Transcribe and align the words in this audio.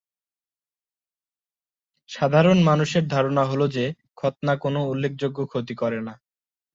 সাধারণ-মানুষের 2.09 3.03
ধারণা 3.07 3.43
হল 3.45 3.61
যে 3.67 3.85
খৎনা 4.15 4.53
কোন 4.55 4.75
উল্লেখযোগ্য 4.85 5.39
ক্ষতি 5.45 5.75
করেনা। 5.75 6.13